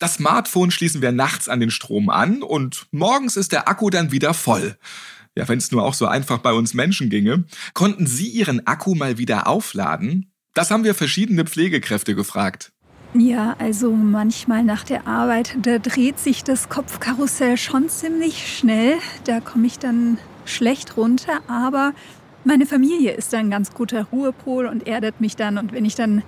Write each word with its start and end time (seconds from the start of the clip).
Das 0.00 0.14
Smartphone 0.14 0.70
schließen 0.70 1.02
wir 1.02 1.12
nachts 1.12 1.46
an 1.46 1.60
den 1.60 1.70
Strom 1.70 2.08
an 2.08 2.42
und 2.42 2.86
morgens 2.90 3.36
ist 3.36 3.52
der 3.52 3.68
Akku 3.68 3.90
dann 3.90 4.10
wieder 4.10 4.32
voll. 4.32 4.78
Ja, 5.36 5.46
wenn 5.46 5.58
es 5.58 5.70
nur 5.72 5.84
auch 5.84 5.92
so 5.92 6.06
einfach 6.06 6.38
bei 6.38 6.54
uns 6.54 6.72
Menschen 6.72 7.10
ginge. 7.10 7.44
Konnten 7.74 8.06
Sie 8.06 8.26
Ihren 8.26 8.66
Akku 8.66 8.94
mal 8.94 9.18
wieder 9.18 9.46
aufladen? 9.46 10.32
Das 10.54 10.70
haben 10.70 10.84
wir 10.84 10.94
verschiedene 10.94 11.44
Pflegekräfte 11.44 12.14
gefragt. 12.14 12.72
Ja, 13.12 13.54
also 13.58 13.92
manchmal 13.92 14.64
nach 14.64 14.84
der 14.84 15.06
Arbeit, 15.06 15.58
da 15.60 15.78
dreht 15.78 16.18
sich 16.18 16.44
das 16.44 16.70
Kopfkarussell 16.70 17.58
schon 17.58 17.90
ziemlich 17.90 18.56
schnell. 18.56 18.94
Da 19.24 19.40
komme 19.40 19.66
ich 19.66 19.78
dann 19.78 20.16
schlecht 20.46 20.96
runter, 20.96 21.40
aber 21.46 21.92
meine 22.44 22.64
Familie 22.64 23.12
ist 23.12 23.34
ein 23.34 23.50
ganz 23.50 23.72
guter 23.72 24.04
Ruhepol 24.04 24.64
und 24.64 24.86
erdet 24.86 25.20
mich 25.20 25.36
dann. 25.36 25.58
Und 25.58 25.72
wenn 25.74 25.84
ich 25.84 25.94
dann 25.94 26.22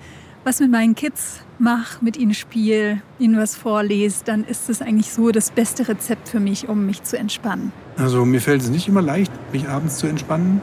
was 0.45 0.61
mit 0.61 0.71
meinen 0.71 0.95
Kids 0.95 1.41
mache, 1.59 2.05
mit 2.05 2.17
ihnen 2.17 2.35
spiele, 2.35 3.03
ihnen 3.19 3.39
was 3.39 3.55
vorlese, 3.55 4.25
dann 4.25 4.45
ist 4.45 4.69
es 4.69 4.83
eigentlich 4.83 5.13
so 5.13 5.31
das 5.31 5.51
beste 5.51 5.87
Rezept 5.89 6.29
für 6.29 6.41
mich, 6.41 6.69
um 6.69 6.87
mich 6.87 7.03
zu 7.05 7.17
entspannen. 7.17 7.73
Also 7.97 8.25
mir 8.25 8.41
fällt 8.41 8.63
es 8.63 8.69
nicht 8.69 8.89
immer 8.89 9.03
leicht, 9.03 9.33
mich 9.53 9.69
abends 9.69 9.99
zu 9.99 10.07
entspannen. 10.07 10.61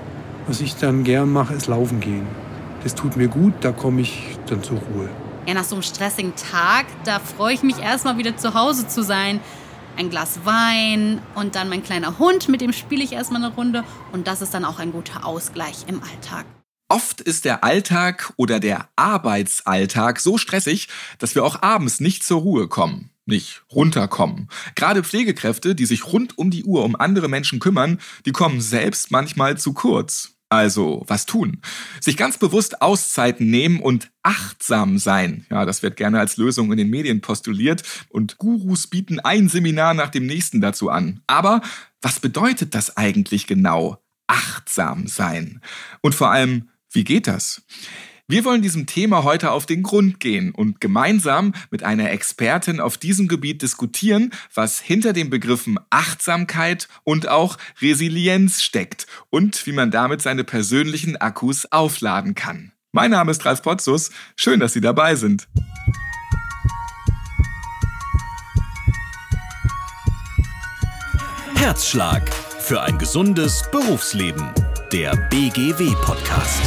Was 0.47 0.61
ich 0.61 0.75
dann 0.75 1.03
gern 1.03 1.31
mache, 1.31 1.53
ist 1.53 1.67
laufen 1.67 1.99
gehen. 1.99 2.27
Das 2.83 2.95
tut 2.95 3.17
mir 3.17 3.27
gut, 3.27 3.53
da 3.61 3.71
komme 3.71 4.01
ich 4.01 4.37
dann 4.47 4.63
zur 4.63 4.79
Ruhe. 4.79 5.09
Ja, 5.47 5.53
nach 5.53 5.63
so 5.63 5.75
einem 5.75 5.83
stressigen 5.83 6.33
Tag, 6.35 6.85
da 7.05 7.19
freue 7.19 7.53
ich 7.53 7.63
mich 7.63 7.79
erstmal 7.79 8.17
wieder 8.17 8.35
zu 8.37 8.53
Hause 8.53 8.87
zu 8.87 9.03
sein. 9.03 9.39
Ein 9.97 10.09
Glas 10.09 10.39
Wein 10.45 11.19
und 11.35 11.55
dann 11.55 11.69
mein 11.69 11.83
kleiner 11.83 12.19
Hund, 12.19 12.49
mit 12.49 12.61
dem 12.61 12.71
spiele 12.71 13.03
ich 13.03 13.13
erstmal 13.13 13.43
eine 13.43 13.53
Runde. 13.53 13.83
Und 14.11 14.27
das 14.27 14.41
ist 14.41 14.53
dann 14.53 14.63
auch 14.63 14.79
ein 14.79 14.91
guter 14.91 15.25
Ausgleich 15.25 15.85
im 15.87 16.01
Alltag. 16.01 16.45
Oft 16.91 17.21
ist 17.21 17.45
der 17.45 17.63
Alltag 17.63 18.33
oder 18.35 18.59
der 18.59 18.89
Arbeitsalltag 18.95 20.19
so 20.19 20.39
stressig, 20.39 20.87
dass 21.19 21.35
wir 21.35 21.45
auch 21.45 21.61
abends 21.61 21.99
nicht 21.99 22.23
zur 22.23 22.41
Ruhe 22.41 22.67
kommen, 22.67 23.11
nicht 23.27 23.61
runterkommen. 23.71 24.49
Gerade 24.73 25.03
Pflegekräfte, 25.03 25.75
die 25.75 25.85
sich 25.85 26.11
rund 26.11 26.39
um 26.39 26.49
die 26.49 26.63
Uhr 26.63 26.83
um 26.83 26.95
andere 26.95 27.27
Menschen 27.27 27.59
kümmern, 27.59 27.99
die 28.25 28.31
kommen 28.31 28.59
selbst 28.59 29.11
manchmal 29.11 29.55
zu 29.55 29.73
kurz. 29.73 30.31
Also, 30.51 31.03
was 31.05 31.27
tun? 31.27 31.61
Sich 32.01 32.17
ganz 32.17 32.39
bewusst 32.39 32.81
Auszeiten 32.81 33.51
nehmen 33.51 33.79
und 33.81 34.09
achtsam 34.23 34.97
sein. 34.97 35.45
Ja, 35.51 35.63
das 35.65 35.83
wird 35.83 35.95
gerne 35.95 36.19
als 36.19 36.37
Lösung 36.37 36.71
in 36.71 36.79
den 36.79 36.89
Medien 36.89 37.21
postuliert 37.21 37.83
und 38.09 38.39
Gurus 38.39 38.87
bieten 38.87 39.19
ein 39.19 39.47
Seminar 39.47 39.93
nach 39.93 40.09
dem 40.09 40.25
nächsten 40.25 40.59
dazu 40.59 40.89
an. 40.89 41.21
Aber 41.27 41.61
was 42.01 42.19
bedeutet 42.19 42.73
das 42.73 42.97
eigentlich 42.97 43.45
genau? 43.45 44.01
Achtsam 44.25 45.05
sein. 45.05 45.61
Und 46.01 46.15
vor 46.15 46.31
allem, 46.31 46.69
wie 46.91 47.03
geht 47.03 47.27
das? 47.27 47.61
Wir 48.31 48.45
wollen 48.45 48.61
diesem 48.61 48.85
Thema 48.85 49.23
heute 49.23 49.49
auf 49.49 49.65
den 49.65 49.81
Grund 49.81 50.19
gehen 50.19 50.51
und 50.51 50.79
gemeinsam 50.79 51.53
mit 51.71 51.81
einer 51.81 52.11
Expertin 52.11 52.79
auf 52.79 52.97
diesem 52.99 53.27
Gebiet 53.27 53.63
diskutieren, 53.63 54.31
was 54.53 54.79
hinter 54.79 55.13
den 55.13 55.31
Begriffen 55.31 55.79
Achtsamkeit 55.89 56.87
und 57.03 57.27
auch 57.27 57.57
Resilienz 57.81 58.61
steckt 58.61 59.07
und 59.31 59.65
wie 59.65 59.71
man 59.71 59.89
damit 59.89 60.21
seine 60.21 60.43
persönlichen 60.43 61.17
Akkus 61.17 61.71
aufladen 61.71 62.35
kann. 62.35 62.71
Mein 62.91 63.09
Name 63.09 63.31
ist 63.31 63.45
Ralf 63.45 63.63
Potzus. 63.63 64.11
Schön, 64.35 64.59
dass 64.59 64.73
Sie 64.73 64.81
dabei 64.81 65.15
sind. 65.15 65.47
Herzschlag 71.55 72.31
für 72.59 72.81
ein 72.81 72.99
gesundes 72.99 73.63
Berufsleben. 73.71 74.53
Der 74.91 75.15
BGW-Podcast. 75.29 76.63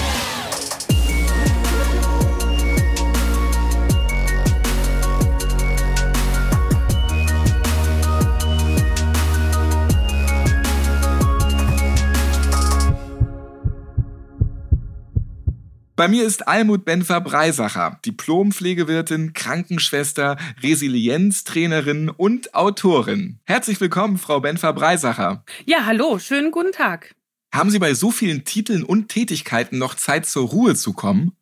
Bei 15.97 16.07
mir 16.07 16.25
ist 16.25 16.47
Almut 16.47 16.85
Benfer-Breisacher, 16.85 17.99
Diplompflegewirtin, 18.05 19.33
Krankenschwester, 19.33 20.37
Resilienztrainerin 20.63 22.09
und 22.09 22.55
Autorin. 22.55 23.41
Herzlich 23.47 23.81
willkommen, 23.81 24.17
Frau 24.17 24.39
Benfer-Breisacher. 24.39 25.45
Ja, 25.65 25.87
hallo, 25.87 26.21
schönen 26.21 26.53
guten 26.53 26.71
Tag. 26.71 27.17
Haben 27.53 27.71
Sie 27.71 27.79
bei 27.79 27.93
so 27.95 28.11
vielen 28.11 28.45
Titeln 28.45 28.83
und 28.83 29.09
Tätigkeiten 29.09 29.79
noch 29.79 29.95
Zeit 29.95 30.27
zur 30.27 30.49
Ruhe 30.49 30.75
zu 30.75 30.95
kommen? 30.95 31.37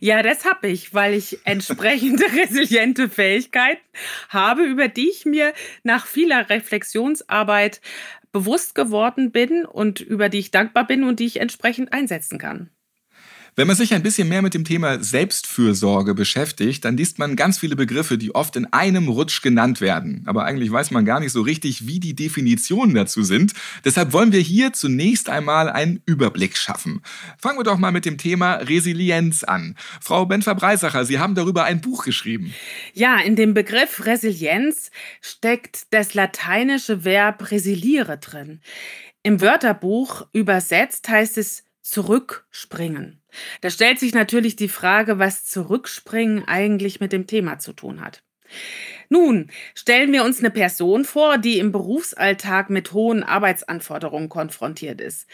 Ja, 0.00 0.22
das 0.22 0.44
habe 0.44 0.68
ich, 0.68 0.94
weil 0.94 1.14
ich 1.14 1.38
entsprechende 1.44 2.24
resiliente 2.32 3.08
Fähigkeiten 3.08 3.82
habe, 4.28 4.64
über 4.64 4.88
die 4.88 5.08
ich 5.08 5.26
mir 5.26 5.52
nach 5.82 6.06
vieler 6.06 6.48
Reflexionsarbeit 6.48 7.80
bewusst 8.32 8.74
geworden 8.74 9.32
bin 9.32 9.64
und 9.64 10.00
über 10.00 10.28
die 10.28 10.38
ich 10.38 10.50
dankbar 10.50 10.86
bin 10.86 11.04
und 11.04 11.20
die 11.20 11.26
ich 11.26 11.40
entsprechend 11.40 11.92
einsetzen 11.92 12.38
kann. 12.38 12.70
Wenn 13.60 13.66
man 13.66 13.76
sich 13.76 13.92
ein 13.92 14.02
bisschen 14.02 14.26
mehr 14.26 14.40
mit 14.40 14.54
dem 14.54 14.64
Thema 14.64 15.04
Selbstfürsorge 15.04 16.14
beschäftigt, 16.14 16.82
dann 16.82 16.96
liest 16.96 17.18
man 17.18 17.36
ganz 17.36 17.58
viele 17.58 17.76
Begriffe, 17.76 18.16
die 18.16 18.34
oft 18.34 18.56
in 18.56 18.64
einem 18.72 19.06
Rutsch 19.08 19.42
genannt 19.42 19.82
werden. 19.82 20.22
Aber 20.24 20.46
eigentlich 20.46 20.72
weiß 20.72 20.92
man 20.92 21.04
gar 21.04 21.20
nicht 21.20 21.32
so 21.32 21.42
richtig, 21.42 21.86
wie 21.86 22.00
die 22.00 22.16
Definitionen 22.16 22.94
dazu 22.94 23.22
sind. 23.22 23.52
Deshalb 23.84 24.14
wollen 24.14 24.32
wir 24.32 24.40
hier 24.40 24.72
zunächst 24.72 25.28
einmal 25.28 25.68
einen 25.68 26.00
Überblick 26.06 26.56
schaffen. 26.56 27.02
Fangen 27.36 27.58
wir 27.58 27.64
doch 27.64 27.76
mal 27.76 27.92
mit 27.92 28.06
dem 28.06 28.16
Thema 28.16 28.54
Resilienz 28.54 29.44
an. 29.44 29.76
Frau 30.00 30.24
Benfer-Breisacher, 30.24 31.04
Sie 31.04 31.18
haben 31.18 31.34
darüber 31.34 31.64
ein 31.64 31.82
Buch 31.82 32.06
geschrieben. 32.06 32.54
Ja, 32.94 33.20
in 33.20 33.36
dem 33.36 33.52
Begriff 33.52 34.06
Resilienz 34.06 34.90
steckt 35.20 35.88
das 35.90 36.14
lateinische 36.14 37.04
Verb 37.04 37.50
resiliere 37.50 38.16
drin. 38.16 38.62
Im 39.22 39.42
Wörterbuch 39.42 40.26
übersetzt 40.32 41.10
heißt 41.10 41.36
es 41.36 41.64
zurückspringen. 41.82 43.19
Da 43.60 43.70
stellt 43.70 43.98
sich 43.98 44.14
natürlich 44.14 44.56
die 44.56 44.68
Frage, 44.68 45.18
was 45.18 45.44
Zurückspringen 45.44 46.46
eigentlich 46.46 47.00
mit 47.00 47.12
dem 47.12 47.26
Thema 47.26 47.58
zu 47.58 47.72
tun 47.72 48.00
hat. 48.00 48.22
Nun, 49.08 49.50
stellen 49.74 50.12
wir 50.12 50.24
uns 50.24 50.38
eine 50.38 50.50
Person 50.50 51.04
vor, 51.04 51.38
die 51.38 51.58
im 51.58 51.72
Berufsalltag 51.72 52.70
mit 52.70 52.92
hohen 52.92 53.22
Arbeitsanforderungen 53.22 54.28
konfrontiert 54.28 55.00
ist. 55.00 55.26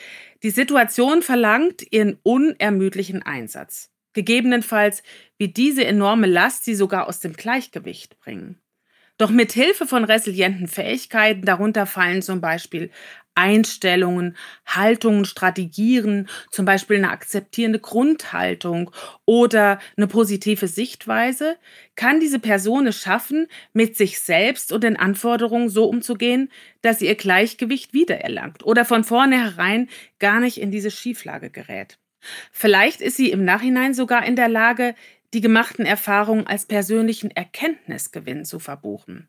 Die 0.43 0.51
Situation 0.51 1.23
verlangt 1.23 1.85
ihren 1.93 2.19
unermüdlichen 2.23 3.23
Einsatz. 3.23 3.91
Gegebenenfalls 4.15 5.03
wird 5.37 5.59
diese 5.59 5.85
enorme 5.85 6.27
Last 6.27 6.65
sie 6.65 6.75
sogar 6.75 7.07
aus 7.07 7.21
dem 7.21 7.35
Gleichgewicht 7.35 8.19
bringen. 8.19 8.59
Doch 9.19 9.31
mit 9.31 9.53
Hilfe 9.53 9.87
von 9.87 10.05
resilienten 10.05 10.69
Fähigkeiten, 10.69 11.43
darunter 11.43 11.87
fallen 11.87 12.23
zum 12.23 12.41
Beispiel 12.41 12.91
Einstellungen, 13.37 14.37
Haltungen, 14.67 15.25
Strategien, 15.25 16.29
zum 16.51 16.65
Beispiel 16.65 16.97
eine 16.97 17.11
akzeptierende 17.11 17.79
Grundhaltung 17.79 18.91
oder 19.25 19.79
eine 19.97 20.09
positive 20.09 20.67
Sichtweise, 20.67 21.57
kann 21.95 22.19
diese 22.19 22.39
Person 22.39 22.87
es 22.87 22.97
schaffen, 22.97 23.47
mit 23.73 23.97
sich 23.97 24.19
selbst 24.21 24.73
und 24.73 24.83
den 24.83 24.97
Anforderungen 24.97 25.69
so 25.69 25.85
umzugehen, 25.85 26.51
dass 26.83 26.99
sie 26.99 27.07
ihr 27.07 27.15
Gleichgewicht 27.15 27.93
wiedererlangt 27.93 28.65
oder 28.65 28.85
von 28.85 29.05
vornherein 29.05 29.89
gar 30.19 30.41
nicht 30.41 30.61
in 30.61 30.71
diese 30.71 30.91
Schieflage 30.91 31.51
gerät. 31.51 31.99
Vielleicht 32.53 33.01
ist 33.01 33.17
sie 33.17 33.31
im 33.31 33.45
Nachhinein 33.45 33.95
sogar 33.95 34.25
in 34.27 34.37
der 34.37 34.49
Lage, 34.49 34.95
die 35.35 35.41
gemachten 35.41 35.85
Erfahrungen 35.85 36.47
als 36.47 36.67
persönlichen 36.67 37.31
Erkenntnisgewinn 37.31 38.45
zu 38.45 38.59
verbuchen. 38.59 39.29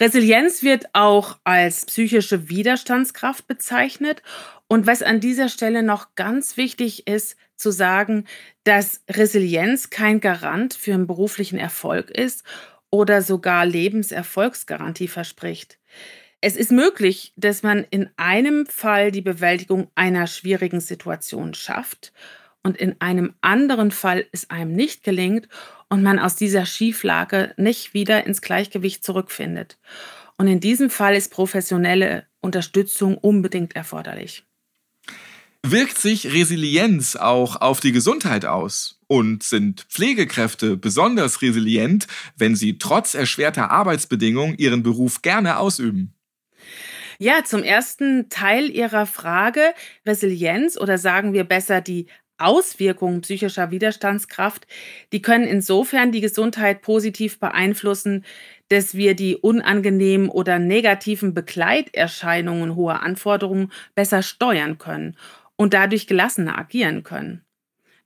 Resilienz 0.00 0.62
wird 0.62 0.86
auch 0.94 1.38
als 1.44 1.86
psychische 1.86 2.48
Widerstandskraft 2.48 3.46
bezeichnet. 3.46 4.22
Und 4.68 4.86
was 4.86 5.02
an 5.02 5.20
dieser 5.20 5.48
Stelle 5.48 5.82
noch 5.82 6.14
ganz 6.14 6.56
wichtig 6.56 7.06
ist 7.06 7.36
zu 7.56 7.70
sagen, 7.70 8.24
dass 8.64 9.02
Resilienz 9.08 9.90
kein 9.90 10.20
Garant 10.20 10.74
für 10.74 10.94
einen 10.94 11.06
beruflichen 11.06 11.58
Erfolg 11.58 12.10
ist 12.10 12.44
oder 12.90 13.22
sogar 13.22 13.66
Lebenserfolgsgarantie 13.66 15.08
verspricht. 15.08 15.78
Es 16.40 16.56
ist 16.56 16.72
möglich, 16.72 17.32
dass 17.36 17.62
man 17.62 17.86
in 17.90 18.10
einem 18.16 18.66
Fall 18.66 19.12
die 19.12 19.22
Bewältigung 19.22 19.90
einer 19.94 20.26
schwierigen 20.26 20.80
Situation 20.80 21.54
schafft 21.54 22.12
und 22.62 22.76
in 22.76 23.00
einem 23.00 23.34
anderen 23.40 23.90
Fall 23.90 24.26
es 24.32 24.50
einem 24.50 24.74
nicht 24.74 25.04
gelingt 25.04 25.48
und 25.92 26.02
man 26.02 26.18
aus 26.18 26.36
dieser 26.36 26.64
Schieflage 26.64 27.52
nicht 27.58 27.92
wieder 27.92 28.26
ins 28.26 28.40
Gleichgewicht 28.40 29.04
zurückfindet. 29.04 29.76
Und 30.38 30.48
in 30.48 30.58
diesem 30.58 30.88
Fall 30.88 31.14
ist 31.14 31.30
professionelle 31.30 32.26
Unterstützung 32.40 33.18
unbedingt 33.18 33.76
erforderlich. 33.76 34.44
Wirkt 35.62 35.98
sich 35.98 36.32
Resilienz 36.32 37.14
auch 37.14 37.60
auf 37.60 37.80
die 37.80 37.92
Gesundheit 37.92 38.46
aus? 38.46 39.00
Und 39.06 39.42
sind 39.42 39.82
Pflegekräfte 39.90 40.78
besonders 40.78 41.42
resilient, 41.42 42.06
wenn 42.38 42.56
sie 42.56 42.78
trotz 42.78 43.12
erschwerter 43.12 43.70
Arbeitsbedingungen 43.70 44.56
ihren 44.56 44.82
Beruf 44.82 45.20
gerne 45.20 45.58
ausüben? 45.58 46.14
Ja, 47.18 47.44
zum 47.44 47.62
ersten 47.62 48.30
Teil 48.30 48.70
Ihrer 48.70 49.06
Frage, 49.06 49.74
Resilienz 50.06 50.76
oder 50.76 50.96
sagen 50.96 51.34
wir 51.34 51.44
besser 51.44 51.80
die 51.80 52.06
Auswirkungen 52.44 53.20
psychischer 53.22 53.70
Widerstandskraft, 53.70 54.66
die 55.12 55.22
können 55.22 55.44
insofern 55.44 56.12
die 56.12 56.20
Gesundheit 56.20 56.82
positiv 56.82 57.38
beeinflussen, 57.38 58.24
dass 58.68 58.94
wir 58.94 59.14
die 59.14 59.36
unangenehmen 59.36 60.28
oder 60.28 60.58
negativen 60.58 61.34
Begleiterscheinungen 61.34 62.74
hoher 62.74 63.02
Anforderungen 63.02 63.72
besser 63.94 64.22
steuern 64.22 64.78
können 64.78 65.16
und 65.56 65.74
dadurch 65.74 66.06
gelassener 66.06 66.58
agieren 66.58 67.02
können. 67.02 67.44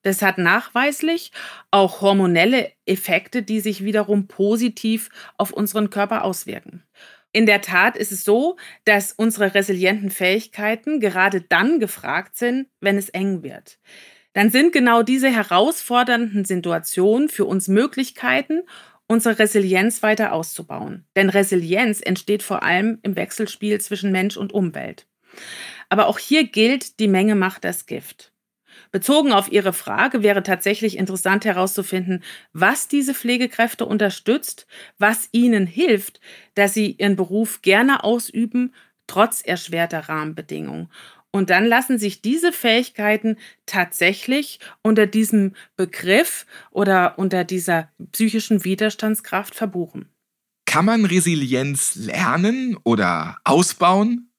Das 0.02 0.22
hat 0.22 0.38
nachweislich 0.38 1.32
auch 1.72 2.00
hormonelle 2.00 2.70
Effekte, 2.86 3.42
die 3.42 3.58
sich 3.58 3.82
wiederum 3.82 4.28
positiv 4.28 5.08
auf 5.36 5.52
unseren 5.52 5.90
Körper 5.90 6.22
auswirken. 6.22 6.84
In 7.32 7.44
der 7.44 7.60
Tat 7.60 7.96
ist 7.96 8.12
es 8.12 8.24
so, 8.24 8.56
dass 8.84 9.12
unsere 9.12 9.54
resilienten 9.54 10.10
Fähigkeiten 10.10 11.00
gerade 11.00 11.40
dann 11.40 11.80
gefragt 11.80 12.36
sind, 12.36 12.68
wenn 12.80 12.96
es 12.96 13.08
eng 13.08 13.42
wird. 13.42 13.78
Dann 14.36 14.50
sind 14.50 14.74
genau 14.74 15.02
diese 15.02 15.30
herausfordernden 15.30 16.44
Situationen 16.44 17.30
für 17.30 17.46
uns 17.46 17.68
Möglichkeiten, 17.68 18.64
unsere 19.06 19.38
Resilienz 19.38 20.02
weiter 20.02 20.32
auszubauen. 20.34 21.06
Denn 21.16 21.30
Resilienz 21.30 22.02
entsteht 22.02 22.42
vor 22.42 22.62
allem 22.62 22.98
im 23.02 23.16
Wechselspiel 23.16 23.80
zwischen 23.80 24.12
Mensch 24.12 24.36
und 24.36 24.52
Umwelt. 24.52 25.06
Aber 25.88 26.06
auch 26.06 26.18
hier 26.18 26.44
gilt, 26.44 27.00
die 27.00 27.08
Menge 27.08 27.34
macht 27.34 27.64
das 27.64 27.86
Gift. 27.86 28.30
Bezogen 28.92 29.32
auf 29.32 29.50
Ihre 29.50 29.72
Frage 29.72 30.22
wäre 30.22 30.42
tatsächlich 30.42 30.98
interessant 30.98 31.46
herauszufinden, 31.46 32.22
was 32.52 32.88
diese 32.88 33.14
Pflegekräfte 33.14 33.86
unterstützt, 33.86 34.66
was 34.98 35.30
ihnen 35.32 35.66
hilft, 35.66 36.20
dass 36.54 36.74
sie 36.74 36.90
ihren 36.90 37.16
Beruf 37.16 37.62
gerne 37.62 38.04
ausüben, 38.04 38.74
trotz 39.06 39.40
erschwerter 39.40 40.10
Rahmenbedingungen. 40.10 40.90
Und 41.36 41.50
dann 41.50 41.66
lassen 41.66 41.98
sich 41.98 42.22
diese 42.22 42.50
Fähigkeiten 42.50 43.36
tatsächlich 43.66 44.58
unter 44.80 45.06
diesem 45.06 45.54
Begriff 45.76 46.46
oder 46.70 47.18
unter 47.18 47.44
dieser 47.44 47.90
psychischen 48.10 48.64
Widerstandskraft 48.64 49.54
verbuchen. 49.54 50.08
Kann 50.64 50.86
man 50.86 51.04
Resilienz 51.04 51.94
lernen 51.94 52.78
oder 52.84 53.36
ausbauen? 53.44 54.30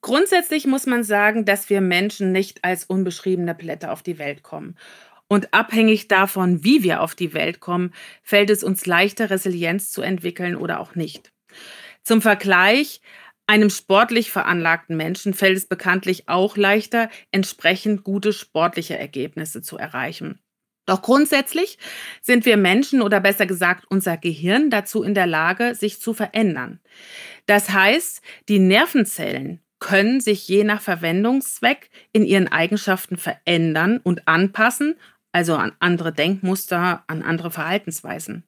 Grundsätzlich 0.00 0.68
muss 0.68 0.86
man 0.86 1.02
sagen, 1.02 1.44
dass 1.44 1.68
wir 1.68 1.80
Menschen 1.80 2.30
nicht 2.30 2.62
als 2.62 2.84
unbeschriebene 2.84 3.56
Blätter 3.56 3.92
auf 3.92 4.04
die 4.04 4.18
Welt 4.18 4.44
kommen. 4.44 4.76
Und 5.26 5.52
abhängig 5.52 6.06
davon, 6.06 6.62
wie 6.62 6.84
wir 6.84 7.02
auf 7.02 7.16
die 7.16 7.34
Welt 7.34 7.58
kommen, 7.58 7.92
fällt 8.22 8.50
es 8.50 8.62
uns 8.62 8.86
leichter, 8.86 9.30
Resilienz 9.30 9.90
zu 9.90 10.02
entwickeln 10.02 10.54
oder 10.54 10.78
auch 10.78 10.94
nicht. 10.94 11.32
Zum 12.04 12.22
Vergleich, 12.22 13.02
einem 13.48 13.70
sportlich 13.70 14.30
veranlagten 14.30 14.96
Menschen 14.96 15.34
fällt 15.34 15.56
es 15.56 15.66
bekanntlich 15.66 16.28
auch 16.28 16.56
leichter, 16.56 17.08
entsprechend 17.32 18.04
gute 18.04 18.32
sportliche 18.32 18.98
Ergebnisse 18.98 19.62
zu 19.62 19.78
erreichen. 19.78 20.38
Doch 20.86 21.02
grundsätzlich 21.02 21.78
sind 22.22 22.46
wir 22.46 22.56
Menschen 22.56 23.02
oder 23.02 23.20
besser 23.20 23.46
gesagt 23.46 23.84
unser 23.88 24.16
Gehirn 24.16 24.70
dazu 24.70 25.02
in 25.02 25.14
der 25.14 25.26
Lage, 25.26 25.74
sich 25.74 26.00
zu 26.00 26.14
verändern. 26.14 26.80
Das 27.46 27.70
heißt, 27.70 28.22
die 28.48 28.58
Nervenzellen 28.58 29.60
können 29.80 30.20
sich 30.20 30.46
je 30.48 30.64
nach 30.64 30.80
Verwendungszweck 30.80 31.90
in 32.12 32.24
ihren 32.24 32.48
Eigenschaften 32.48 33.16
verändern 33.16 34.00
und 34.02 34.28
anpassen, 34.28 34.96
also 35.32 35.56
an 35.56 35.72
andere 35.78 36.12
Denkmuster, 36.12 37.04
an 37.06 37.22
andere 37.22 37.50
Verhaltensweisen. 37.50 38.44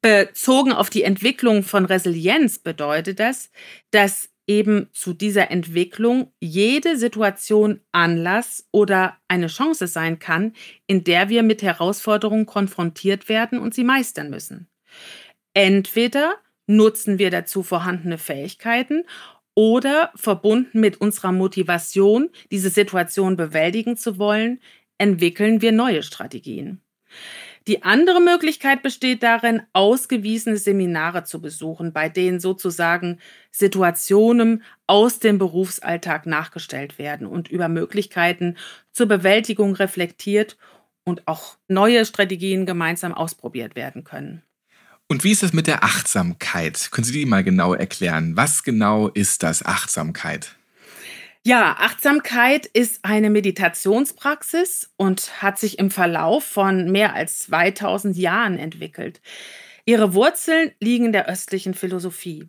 Bezogen 0.00 0.72
auf 0.72 0.90
die 0.90 1.02
Entwicklung 1.02 1.62
von 1.62 1.84
Resilienz 1.84 2.58
bedeutet 2.58 3.18
das, 3.18 3.50
dass 3.90 4.30
eben 4.46 4.88
zu 4.92 5.12
dieser 5.12 5.50
Entwicklung 5.50 6.32
jede 6.40 6.96
Situation 6.96 7.80
Anlass 7.92 8.66
oder 8.72 9.18
eine 9.28 9.48
Chance 9.48 9.86
sein 9.86 10.18
kann, 10.18 10.54
in 10.86 11.04
der 11.04 11.28
wir 11.28 11.42
mit 11.42 11.62
Herausforderungen 11.62 12.46
konfrontiert 12.46 13.28
werden 13.28 13.58
und 13.58 13.74
sie 13.74 13.84
meistern 13.84 14.30
müssen. 14.30 14.68
Entweder 15.52 16.36
nutzen 16.66 17.18
wir 17.18 17.30
dazu 17.30 17.62
vorhandene 17.62 18.18
Fähigkeiten 18.18 19.04
oder 19.54 20.12
verbunden 20.14 20.80
mit 20.80 21.00
unserer 21.00 21.32
Motivation, 21.32 22.30
diese 22.50 22.70
Situation 22.70 23.36
bewältigen 23.36 23.96
zu 23.96 24.18
wollen, 24.18 24.60
entwickeln 24.98 25.60
wir 25.60 25.72
neue 25.72 26.02
Strategien. 26.02 26.80
Die 27.68 27.82
andere 27.82 28.22
Möglichkeit 28.22 28.82
besteht 28.82 29.22
darin, 29.22 29.60
ausgewiesene 29.74 30.56
Seminare 30.56 31.24
zu 31.24 31.42
besuchen, 31.42 31.92
bei 31.92 32.08
denen 32.08 32.40
sozusagen 32.40 33.18
Situationen 33.50 34.62
aus 34.86 35.18
dem 35.18 35.36
Berufsalltag 35.36 36.24
nachgestellt 36.24 36.98
werden 36.98 37.26
und 37.26 37.48
über 37.48 37.68
Möglichkeiten 37.68 38.56
zur 38.90 39.04
Bewältigung 39.04 39.74
reflektiert 39.74 40.56
und 41.04 41.28
auch 41.28 41.58
neue 41.68 42.06
Strategien 42.06 42.64
gemeinsam 42.64 43.12
ausprobiert 43.12 43.76
werden 43.76 44.02
können. 44.02 44.42
Und 45.06 45.22
wie 45.22 45.32
ist 45.32 45.42
das 45.42 45.52
mit 45.52 45.66
der 45.66 45.84
Achtsamkeit? 45.84 46.88
Können 46.90 47.04
Sie 47.04 47.12
die 47.12 47.26
mal 47.26 47.44
genau 47.44 47.74
erklären? 47.74 48.34
Was 48.34 48.62
genau 48.62 49.08
ist 49.08 49.42
das 49.42 49.62
Achtsamkeit? 49.62 50.57
Ja, 51.46 51.76
Achtsamkeit 51.78 52.66
ist 52.66 53.04
eine 53.04 53.30
Meditationspraxis 53.30 54.90
und 54.96 55.42
hat 55.42 55.58
sich 55.58 55.78
im 55.78 55.90
Verlauf 55.90 56.44
von 56.44 56.90
mehr 56.90 57.14
als 57.14 57.38
2000 57.40 58.16
Jahren 58.16 58.58
entwickelt. 58.58 59.20
Ihre 59.86 60.12
Wurzeln 60.12 60.72
liegen 60.80 61.06
in 61.06 61.12
der 61.12 61.28
östlichen 61.28 61.72
Philosophie. 61.72 62.48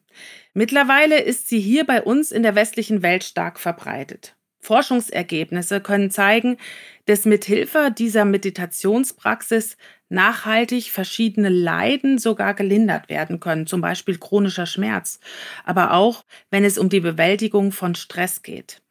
Mittlerweile 0.54 1.22
ist 1.22 1.48
sie 1.48 1.60
hier 1.62 1.86
bei 1.86 2.02
uns 2.02 2.32
in 2.34 2.44
der 2.44 2.56
westlichen 2.56 3.02
Welt 3.02 3.24
stark 3.24 3.60
verbreitet. 3.60 4.36
Forschungsergebnisse 4.60 5.80
können 5.80 6.12
zeigen, 6.12 6.58
dass 7.06 7.24
mithilfe 7.24 7.94
dieser 7.98 8.26
Meditationspraxis 8.26 9.78
nachhaltig 10.10 10.92
verschiedene 10.92 11.50
Leiden 11.50 12.18
sogar 12.18 12.54
gelindert 12.54 13.10
werden 13.10 13.40
können, 13.40 13.68
zum 13.68 13.82
Beispiel 13.82 14.18
chronischer 14.18 14.66
Schmerz, 14.66 15.20
aber 15.64 15.94
auch 15.94 16.26
wenn 16.50 16.66
es 16.66 16.78
um 16.78 16.90
die 16.90 17.00
Bewältigung 17.00 17.72
von 17.72 17.96
Stress 17.96 18.42
geht. 18.42 18.82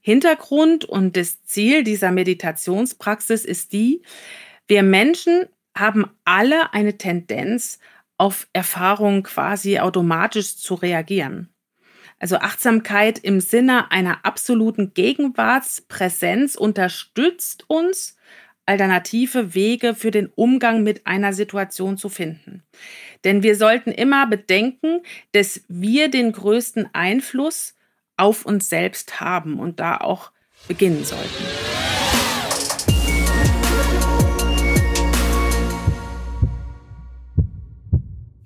Hintergrund 0.00 0.84
und 0.84 1.16
das 1.16 1.44
Ziel 1.44 1.84
dieser 1.84 2.10
Meditationspraxis 2.10 3.44
ist 3.44 3.72
die, 3.72 4.02
wir 4.66 4.82
Menschen 4.82 5.46
haben 5.76 6.06
alle 6.24 6.72
eine 6.72 6.96
Tendenz, 6.96 7.78
auf 8.20 8.48
Erfahrungen 8.52 9.22
quasi 9.22 9.78
automatisch 9.78 10.56
zu 10.58 10.74
reagieren. 10.74 11.48
Also 12.18 12.36
Achtsamkeit 12.36 13.18
im 13.18 13.40
Sinne 13.40 13.90
einer 13.90 14.26
absoluten 14.26 14.92
Gegenwartspräsenz 14.92 16.54
unterstützt 16.54 17.64
uns, 17.66 18.18
alternative 18.70 19.52
Wege 19.52 19.96
für 19.96 20.12
den 20.12 20.28
Umgang 20.36 20.84
mit 20.84 21.04
einer 21.04 21.32
Situation 21.32 21.98
zu 21.98 22.08
finden. 22.08 22.62
Denn 23.24 23.42
wir 23.42 23.56
sollten 23.56 23.90
immer 23.90 24.28
bedenken, 24.28 25.00
dass 25.32 25.62
wir 25.66 26.08
den 26.08 26.30
größten 26.30 26.88
Einfluss 26.92 27.74
auf 28.16 28.46
uns 28.46 28.68
selbst 28.68 29.20
haben 29.20 29.58
und 29.58 29.80
da 29.80 29.96
auch 29.96 30.30
beginnen 30.68 31.04
sollten. 31.04 31.44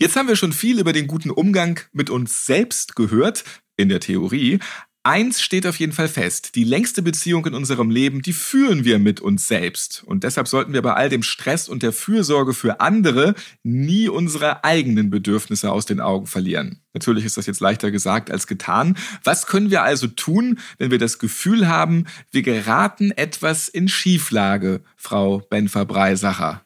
Jetzt 0.00 0.16
haben 0.16 0.28
wir 0.28 0.36
schon 0.36 0.54
viel 0.54 0.80
über 0.80 0.94
den 0.94 1.06
guten 1.06 1.30
Umgang 1.30 1.80
mit 1.92 2.08
uns 2.08 2.46
selbst 2.46 2.96
gehört, 2.96 3.44
in 3.76 3.90
der 3.90 4.00
Theorie. 4.00 4.58
Eins 5.06 5.42
steht 5.42 5.66
auf 5.66 5.78
jeden 5.78 5.92
Fall 5.92 6.08
fest. 6.08 6.54
Die 6.54 6.64
längste 6.64 7.02
Beziehung 7.02 7.44
in 7.44 7.52
unserem 7.52 7.90
Leben, 7.90 8.22
die 8.22 8.32
führen 8.32 8.86
wir 8.86 8.98
mit 8.98 9.20
uns 9.20 9.46
selbst. 9.46 10.02
Und 10.06 10.24
deshalb 10.24 10.48
sollten 10.48 10.72
wir 10.72 10.80
bei 10.80 10.94
all 10.94 11.10
dem 11.10 11.22
Stress 11.22 11.68
und 11.68 11.82
der 11.82 11.92
Fürsorge 11.92 12.54
für 12.54 12.80
andere 12.80 13.34
nie 13.62 14.08
unsere 14.08 14.64
eigenen 14.64 15.10
Bedürfnisse 15.10 15.70
aus 15.70 15.84
den 15.84 16.00
Augen 16.00 16.26
verlieren. 16.26 16.80
Natürlich 16.94 17.26
ist 17.26 17.36
das 17.36 17.44
jetzt 17.44 17.60
leichter 17.60 17.90
gesagt 17.90 18.30
als 18.30 18.46
getan. 18.46 18.96
Was 19.22 19.46
können 19.46 19.70
wir 19.70 19.82
also 19.82 20.06
tun, 20.06 20.58
wenn 20.78 20.90
wir 20.90 20.98
das 20.98 21.18
Gefühl 21.18 21.68
haben, 21.68 22.06
wir 22.30 22.40
geraten 22.40 23.10
etwas 23.10 23.68
in 23.68 23.88
Schieflage, 23.88 24.80
Frau 24.96 25.40
Benfer-Breisacher? 25.50 26.64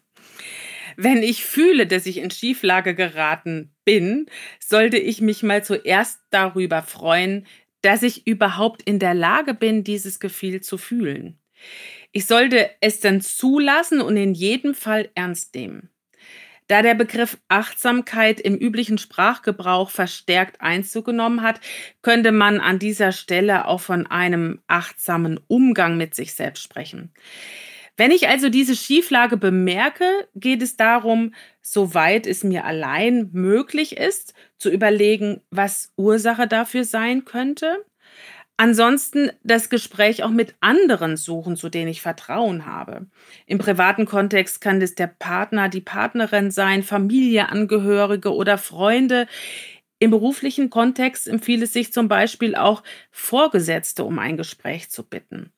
Wenn 0.97 1.25
ich 1.25 1.45
fühle, 1.45 1.89
dass 1.89 2.07
ich 2.07 2.19
in 2.19 2.31
Schieflage 2.31 2.95
geraten 2.95 3.73
bin, 3.85 4.27
sollte 4.61 4.99
ich 4.99 5.21
mich 5.21 5.43
mal 5.43 5.65
zuerst 5.65 6.21
darüber 6.31 6.83
freuen, 6.83 7.47
dass 7.83 8.03
ich 8.03 8.27
überhaupt 8.27 8.83
in 8.83 8.99
der 8.99 9.15
Lage 9.15 9.55
bin, 9.55 9.85
dieses 9.85 10.21
Gefühl 10.21 10.61
zu 10.61 10.79
fühlen. 10.79 11.39
Ich 12.13 12.27
sollte 12.27 12.71
es 12.81 13.01
dann 13.01 13.21
zulassen 13.21 14.01
und 14.01 14.17
in 14.17 14.35
jedem 14.35 14.75
Fall 14.75 15.11
ernst 15.15 15.55
nehmen. 15.55 15.91
Da 16.69 16.83
der 16.83 16.95
Begriff 16.95 17.39
Achtsamkeit 17.49 18.41
im 18.41 18.55
üblichen 18.55 18.99
Sprachgebrauch 18.99 19.89
verstärkt 19.89 20.61
Einzug 20.61 21.07
genommen 21.07 21.43
hat, 21.43 21.61
könnte 22.03 22.31
man 22.31 22.61
an 22.61 22.79
dieser 22.79 23.13
Stelle 23.13 23.67
auch 23.67 23.81
von 23.81 24.07
einem 24.07 24.61
achtsamen 24.67 25.41
Umgang 25.49 25.97
mit 25.97 26.15
sich 26.15 26.35
selbst 26.35 26.63
sprechen. 26.63 27.13
Wenn 27.99 28.13
ich 28.13 28.29
also 28.29 28.49
diese 28.49 28.77
Schieflage 28.77 29.37
bemerke, 29.37 30.29
geht 30.37 30.63
es 30.63 30.77
darum, 30.77 31.35
soweit 31.61 32.29
es 32.29 32.45
mir 32.45 32.65
allein 32.65 33.31
möglich 33.33 33.97
ist, 33.97 34.35
zu 34.57 34.71
überlegen, 34.71 35.41
was 35.51 35.93
Ursache 35.97 36.47
dafür 36.47 36.85
sein 36.85 37.25
könnte. 37.25 37.85
Ansonsten 38.57 39.31
das 39.43 39.69
Gespräch 39.69 40.23
auch 40.23 40.31
mit 40.31 40.55
anderen 40.61 41.17
suchen, 41.17 41.57
zu 41.57 41.69
denen 41.69 41.89
ich 41.89 42.01
Vertrauen 42.01 42.67
habe. 42.67 43.07
Im 43.47 43.59
privaten 43.59 44.07
Kontext 44.07 44.61
kann 44.61 44.79
das 44.79 44.95
der 44.95 45.09
Partner, 45.09 45.69
die 45.69 45.81
Partnerin 45.81 46.53
sein, 46.53 46.85
Familie, 46.85 47.49
Angehörige 47.49 48.33
oder 48.33 48.59
Freunde. 48.59 49.27
Im 49.99 50.13
beruflichen 50.13 50.71
Kontext 50.71 51.27
empfiehlt 51.27 51.63
es 51.65 51.73
sich 51.73 51.93
zum 51.93 52.07
Beispiel 52.07 52.55
auch, 52.55 52.85
Vorgesetzte 53.11 54.05
um 54.05 54.21
ein 54.21 54.37
Gespräch 54.37 54.89
zu 54.89 55.03
bitten. 55.03 55.53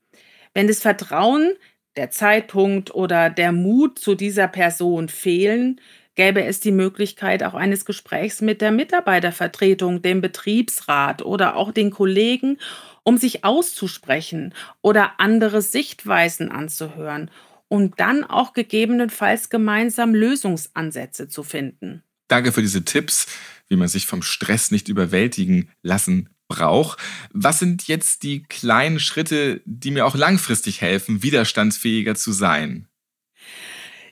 Wenn 0.55 0.67
das 0.67 0.81
Vertrauen, 0.81 1.53
der 1.97 2.11
Zeitpunkt 2.11 2.95
oder 2.95 3.31
der 3.31 3.53
Mut 3.53 3.99
zu 3.99 4.15
dieser 4.15 4.49
Person 4.49 5.09
fehlen, 5.09 5.81
gäbe 6.15 6.45
es 6.45 6.61
die 6.61 6.73
Möglichkeit 6.73 7.43
auch 7.43 7.55
eines 7.55 7.85
Gesprächs 7.85 8.41
mit 8.41 8.61
der 8.61 8.73
Mitarbeitervertretung, 8.73 10.03
dem 10.03 10.21
Betriebsrat 10.21 11.23
oder 11.23 11.57
auch 11.57 11.73
den 11.73 11.91
Kollegen 11.91 12.59
um 13.03 13.17
sich 13.17 13.45
auszusprechen 13.45 14.55
oder 14.83 15.19
andere 15.19 15.63
Sichtweisen 15.63 16.51
anzuhören 16.51 17.31
und 17.69 17.99
dann 17.99 18.25
auch 18.25 18.53
gegebenenfalls 18.53 19.49
gemeinsam 19.49 20.15
Lösungsansätze 20.15 21.29
zu 21.29 21.43
finden. 21.43 22.03
Danke 22.29 22.53
für 22.53 22.63
diese 22.63 22.85
Tipps, 22.85 23.27
wie 23.69 23.77
man 23.77 23.89
sich 23.89 24.07
vom 24.07 24.23
Stress 24.23 24.71
nicht 24.71 24.89
überwältigen 24.89 25.71
lassen 25.83 26.29
braucht. 26.51 26.99
Was 27.33 27.59
sind 27.59 27.89
jetzt 27.89 28.23
die 28.25 28.43
kleinen 28.43 29.01
Schritte, 29.01 29.63
die 29.65 29.91
mir 29.91 30.05
auch 30.05 30.15
langfristig 30.15 30.83
helfen, 30.83 31.23
widerstandsfähiger 31.23 32.15
zu 32.15 32.33
sein? 32.33 32.87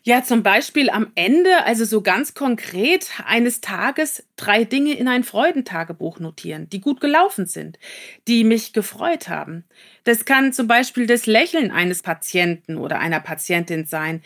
Ja, 0.05 0.23
zum 0.23 0.43
Beispiel 0.43 0.89
am 0.89 1.09
Ende, 1.17 1.67
also 1.67 1.85
so 1.85 2.01
ganz 2.01 2.33
konkret 2.33 3.11
eines 3.27 3.61
Tages, 3.61 4.25
drei 4.37 4.65
Dinge 4.65 4.95
in 4.95 5.07
ein 5.07 5.23
Freudentagebuch 5.23 6.19
notieren, 6.19 6.71
die 6.71 6.81
gut 6.81 7.03
gelaufen 7.03 7.45
sind, 7.45 7.79
die 8.27 8.45
mich 8.45 8.73
gefreut 8.73 9.29
haben. 9.29 9.65
Das 10.05 10.25
kann 10.25 10.55
zum 10.55 10.67
Beispiel 10.67 11.07
das 11.07 11.27
Lächeln 11.27 11.71
eines 11.71 12.01
Patienten 12.01 12.79
oder 12.79 13.01
einer 13.01 13.21
Patientin 13.21 13.85
sein, 13.85 14.23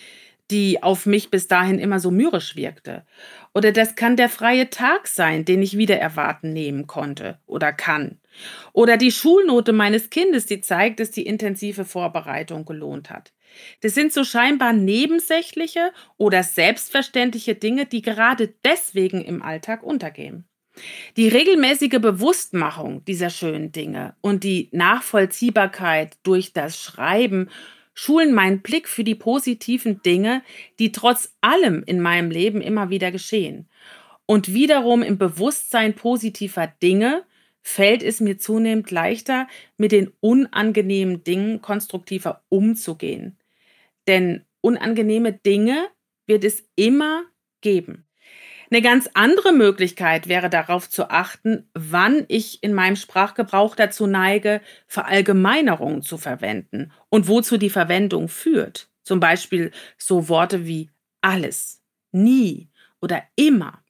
die 0.51 0.83
auf 0.83 1.07
mich 1.07 1.31
bis 1.31 1.49
dahin 1.49 1.79
immer 1.79 2.01
so 2.01 2.11
mürrisch 2.11 2.57
wirkte. 2.57 3.07
Oder 3.55 3.73
das 3.73 3.95
kann 3.95 4.17
der 4.17 4.29
freie 4.29 4.71
Tag 4.71 5.07
sein, 5.07 5.45
den 5.45 5.63
ich 5.63 5.79
wieder 5.79 5.99
erwarten 5.99 6.53
nehmen 6.53 6.87
konnte 6.87 7.39
oder 7.47 7.73
kann. 7.73 8.19
Oder 8.73 8.97
die 8.97 9.13
Schulnote 9.13 9.73
meines 9.73 10.11
Kindes, 10.11 10.47
die 10.47 10.61
zeigt, 10.61 11.01
dass 11.01 11.11
die 11.11 11.27
intensive 11.27 11.85
Vorbereitung 11.85 12.65
gelohnt 12.65 13.11
hat. 13.11 13.33
Das 13.81 13.95
sind 13.95 14.13
so 14.13 14.25
scheinbar 14.25 14.73
nebensächliche 14.73 15.93
oder 16.17 16.43
selbstverständliche 16.43 17.55
Dinge, 17.55 17.87
die 17.87 18.03
gerade 18.03 18.55
deswegen 18.65 19.23
im 19.23 19.43
Alltag 19.43 19.83
untergehen. 19.83 20.47
Die 21.19 21.29
regelmäßige 21.29 22.01
Bewusstmachung 22.01 23.05
dieser 23.05 23.29
schönen 23.29 23.73
Dinge 23.73 24.17
und 24.23 24.43
die 24.43 24.71
Nachvollziehbarkeit 24.73 26.17
durch 26.23 26.55
das 26.55 26.81
Schreiben 26.81 27.51
schulen 27.95 28.33
meinen 28.33 28.63
Blick 28.63 28.89
für 28.89 29.05
die 29.05 29.15
positiven 29.15 30.03
Dinge, 30.03 30.43
die 30.79 30.93
trotz 30.93 31.35
allem 31.41 31.83
in 31.85 32.01
meinem 32.01 32.31
Leben 32.31 32.61
immer 32.61 32.91
wieder 32.91 33.11
geschehen. 33.11 33.69
Und 34.27 34.55
wiederum 34.55 35.03
im 35.03 35.19
Bewusstsein 35.19 35.95
positiver 35.95 36.67
Dinge 36.83 37.25
fällt 37.63 38.03
es 38.03 38.21
mir 38.21 38.39
zunehmend 38.39 38.91
leichter, 38.91 39.47
mit 39.77 39.93
den 39.93 40.13
unangenehmen 40.21 41.23
Dingen 41.25 41.61
konstruktiver 41.63 42.43
umzugehen. 42.49 43.39
Denn 44.07 44.45
unangenehme 44.61 45.33
Dinge 45.33 45.89
wird 46.27 46.45
es 46.45 46.65
immer 46.77 47.25
geben. 47.61 48.07
Eine 48.73 48.81
ganz 48.81 49.11
andere 49.12 49.52
Möglichkeit 49.52 50.29
wäre 50.29 50.49
darauf 50.49 50.88
zu 50.88 51.11
achten, 51.11 51.69
wann 51.75 52.25
ich 52.29 52.62
in 52.62 52.73
meinem 52.73 52.97
Sprachgebrauch 52.97 53.76
dazu 53.76 54.07
neige, 54.07 54.62
Verallgemeinerungen 54.87 56.00
zu 56.00 56.17
verwenden 56.17 56.91
und 57.11 57.29
wozu 57.29 57.59
die 57.59 57.69
Verwendung 57.69 58.29
führt. 58.29 58.88
Zum 59.02 59.21
Beispiel 59.21 59.73
so 59.99 60.31
Worte 60.31 60.64
wie 60.64 60.88
alles, 61.21 61.83
nie 62.12 62.71
oder 63.02 63.23
immer. 63.37 63.85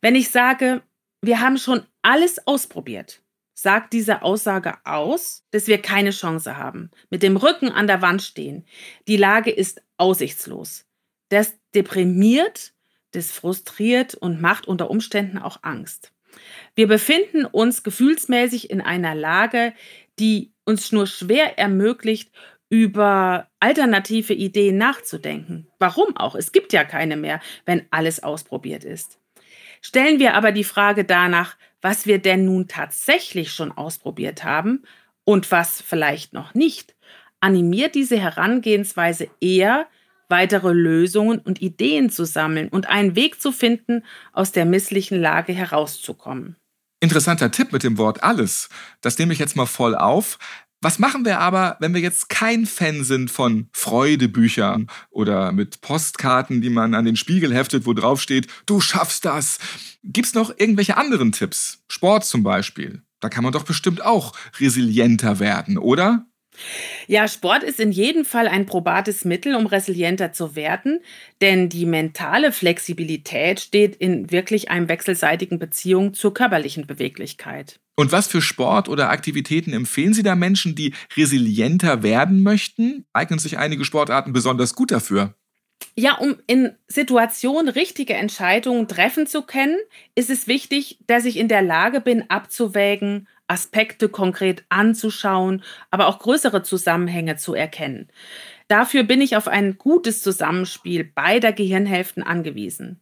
Wenn 0.00 0.14
ich 0.14 0.30
sage, 0.30 0.82
wir 1.20 1.40
haben 1.40 1.58
schon 1.58 1.82
alles 2.00 2.46
ausprobiert, 2.46 3.24
sagt 3.52 3.92
diese 3.92 4.22
Aussage 4.22 4.74
aus, 4.84 5.42
dass 5.50 5.66
wir 5.66 5.82
keine 5.82 6.10
Chance 6.10 6.56
haben, 6.56 6.92
mit 7.10 7.24
dem 7.24 7.36
Rücken 7.36 7.72
an 7.72 7.88
der 7.88 8.00
Wand 8.00 8.22
stehen. 8.22 8.64
Die 9.08 9.16
Lage 9.16 9.50
ist 9.50 9.82
aussichtslos. 9.96 10.86
Das 11.30 11.58
deprimiert, 11.74 12.74
das 13.12 13.32
frustriert 13.32 14.14
und 14.14 14.40
macht 14.40 14.66
unter 14.68 14.90
Umständen 14.90 15.38
auch 15.38 15.58
Angst. 15.62 16.12
Wir 16.74 16.86
befinden 16.86 17.44
uns 17.44 17.82
gefühlsmäßig 17.82 18.70
in 18.70 18.80
einer 18.80 19.14
Lage, 19.14 19.72
die 20.18 20.52
uns 20.64 20.92
nur 20.92 21.06
schwer 21.06 21.58
ermöglicht, 21.58 22.30
über 22.70 23.48
alternative 23.60 24.34
Ideen 24.34 24.76
nachzudenken. 24.76 25.68
Warum 25.78 26.16
auch? 26.16 26.34
Es 26.34 26.52
gibt 26.52 26.72
ja 26.72 26.84
keine 26.84 27.16
mehr, 27.16 27.40
wenn 27.64 27.86
alles 27.90 28.22
ausprobiert 28.22 28.84
ist. 28.84 29.18
Stellen 29.80 30.18
wir 30.18 30.34
aber 30.34 30.52
die 30.52 30.64
Frage 30.64 31.04
danach, 31.04 31.56
was 31.80 32.06
wir 32.06 32.18
denn 32.18 32.44
nun 32.44 32.68
tatsächlich 32.68 33.52
schon 33.52 33.72
ausprobiert 33.72 34.44
haben 34.44 34.82
und 35.24 35.50
was 35.50 35.80
vielleicht 35.80 36.32
noch 36.32 36.54
nicht, 36.54 36.94
animiert 37.40 37.94
diese 37.94 38.18
Herangehensweise 38.18 39.28
eher, 39.40 39.86
weitere 40.28 40.72
Lösungen 40.72 41.38
und 41.38 41.60
Ideen 41.60 42.10
zu 42.10 42.24
sammeln 42.24 42.68
und 42.68 42.88
einen 42.88 43.16
Weg 43.16 43.40
zu 43.40 43.52
finden, 43.52 44.04
aus 44.32 44.52
der 44.52 44.64
misslichen 44.64 45.20
Lage 45.20 45.52
herauszukommen. 45.52 46.56
Interessanter 47.00 47.50
Tipp 47.50 47.72
mit 47.72 47.84
dem 47.84 47.96
Wort 47.98 48.22
alles. 48.22 48.68
Das 49.00 49.18
nehme 49.18 49.32
ich 49.32 49.38
jetzt 49.38 49.56
mal 49.56 49.66
voll 49.66 49.94
auf. 49.94 50.38
Was 50.80 51.00
machen 51.00 51.24
wir 51.24 51.40
aber, 51.40 51.76
wenn 51.80 51.92
wir 51.92 52.00
jetzt 52.00 52.28
kein 52.28 52.64
Fan 52.64 53.02
sind 53.02 53.32
von 53.32 53.68
Freudebüchern 53.72 54.86
oder 55.10 55.50
mit 55.50 55.80
Postkarten, 55.80 56.60
die 56.60 56.70
man 56.70 56.94
an 56.94 57.04
den 57.04 57.16
Spiegel 57.16 57.52
heftet, 57.52 57.84
wo 57.84 57.94
drauf 57.94 58.20
steht, 58.22 58.46
du 58.66 58.80
schaffst 58.80 59.24
das? 59.24 59.58
Gibt's 60.04 60.34
noch 60.34 60.50
irgendwelche 60.56 60.96
anderen 60.96 61.32
Tipps? 61.32 61.82
Sport 61.88 62.24
zum 62.24 62.44
Beispiel. 62.44 63.02
Da 63.18 63.28
kann 63.28 63.42
man 63.42 63.52
doch 63.52 63.64
bestimmt 63.64 64.04
auch 64.04 64.34
resilienter 64.60 65.40
werden, 65.40 65.78
oder? 65.78 66.27
Ja, 67.06 67.28
Sport 67.28 67.62
ist 67.62 67.80
in 67.80 67.92
jedem 67.92 68.24
Fall 68.24 68.48
ein 68.48 68.66
probates 68.66 69.24
Mittel, 69.24 69.54
um 69.54 69.66
resilienter 69.66 70.32
zu 70.32 70.56
werden, 70.56 71.00
denn 71.40 71.68
die 71.68 71.86
mentale 71.86 72.52
Flexibilität 72.52 73.60
steht 73.60 73.96
in 73.96 74.30
wirklich 74.30 74.70
einem 74.70 74.88
wechselseitigen 74.88 75.58
Beziehung 75.58 76.14
zur 76.14 76.34
körperlichen 76.34 76.86
Beweglichkeit. 76.86 77.80
Und 77.96 78.12
was 78.12 78.28
für 78.28 78.40
Sport 78.40 78.88
oder 78.88 79.10
Aktivitäten 79.10 79.72
empfehlen 79.72 80.14
Sie 80.14 80.22
da 80.22 80.36
Menschen, 80.36 80.76
die 80.76 80.94
resilienter 81.16 82.04
werden 82.04 82.42
möchten? 82.42 83.06
Eignen 83.12 83.40
sich 83.40 83.58
einige 83.58 83.84
Sportarten 83.84 84.32
besonders 84.32 84.74
gut 84.74 84.92
dafür? 84.92 85.34
Ja, 85.96 86.16
um 86.18 86.36
in 86.46 86.76
Situationen 86.86 87.68
richtige 87.68 88.14
Entscheidungen 88.14 88.86
treffen 88.86 89.26
zu 89.26 89.42
können, 89.42 89.76
ist 90.14 90.30
es 90.30 90.46
wichtig, 90.46 90.98
dass 91.08 91.24
ich 91.24 91.36
in 91.36 91.48
der 91.48 91.62
Lage 91.62 92.00
bin, 92.00 92.30
abzuwägen, 92.30 93.26
Aspekte 93.48 94.08
konkret 94.08 94.64
anzuschauen, 94.68 95.62
aber 95.90 96.06
auch 96.06 96.18
größere 96.18 96.62
Zusammenhänge 96.62 97.36
zu 97.36 97.54
erkennen. 97.54 98.08
Dafür 98.68 99.02
bin 99.02 99.20
ich 99.20 99.36
auf 99.36 99.48
ein 99.48 99.78
gutes 99.78 100.22
Zusammenspiel 100.22 101.04
beider 101.04 101.52
Gehirnhälften 101.52 102.22
angewiesen. 102.22 103.00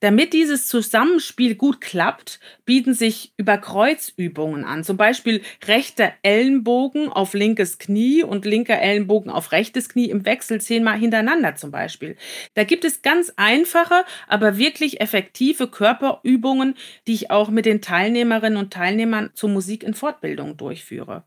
Damit 0.00 0.32
dieses 0.34 0.66
Zusammenspiel 0.66 1.54
gut 1.54 1.80
klappt, 1.80 2.40
bieten 2.66 2.92
sich 2.92 3.32
Überkreuzübungen 3.38 4.64
an. 4.64 4.84
Zum 4.84 4.98
Beispiel 4.98 5.40
rechter 5.66 6.12
Ellenbogen 6.22 7.08
auf 7.08 7.32
linkes 7.32 7.78
Knie 7.78 8.22
und 8.22 8.44
linker 8.44 8.78
Ellenbogen 8.78 9.30
auf 9.30 9.52
rechtes 9.52 9.88
Knie 9.88 10.10
im 10.10 10.26
Wechsel 10.26 10.60
zehnmal 10.60 10.98
hintereinander 10.98 11.54
zum 11.56 11.70
Beispiel. 11.70 12.16
Da 12.54 12.64
gibt 12.64 12.84
es 12.84 13.02
ganz 13.02 13.32
einfache, 13.36 14.04
aber 14.28 14.58
wirklich 14.58 15.00
effektive 15.00 15.68
Körperübungen, 15.68 16.74
die 17.06 17.14
ich 17.14 17.30
auch 17.30 17.48
mit 17.48 17.64
den 17.64 17.80
Teilnehmerinnen 17.80 18.58
und 18.58 18.72
Teilnehmern 18.72 19.30
zur 19.32 19.50
Musik 19.50 19.82
in 19.82 19.94
Fortbildung 19.94 20.56
durchführe. 20.58 21.24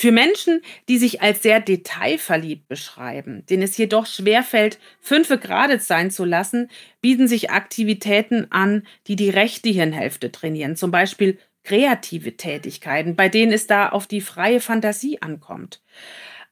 Für 0.00 0.12
Menschen, 0.12 0.62
die 0.88 0.96
sich 0.96 1.22
als 1.22 1.42
sehr 1.42 1.58
detailverliebt 1.58 2.68
beschreiben, 2.68 3.44
denen 3.46 3.64
es 3.64 3.76
jedoch 3.76 4.06
schwerfällt, 4.06 4.78
fünfe 5.00 5.38
gerade 5.38 5.80
sein 5.80 6.12
zu 6.12 6.24
lassen, 6.24 6.70
bieten 7.00 7.26
sich 7.26 7.50
Aktivitäten 7.50 8.46
an, 8.52 8.86
die 9.08 9.16
die 9.16 9.28
rechte 9.28 9.70
Hirnhälfte 9.70 10.30
trainieren, 10.30 10.76
zum 10.76 10.92
Beispiel 10.92 11.36
kreative 11.64 12.36
Tätigkeiten, 12.36 13.16
bei 13.16 13.28
denen 13.28 13.50
es 13.50 13.66
da 13.66 13.88
auf 13.88 14.06
die 14.06 14.20
freie 14.20 14.60
Fantasie 14.60 15.20
ankommt. 15.20 15.82